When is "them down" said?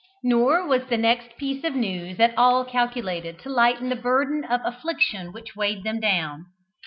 5.83-6.47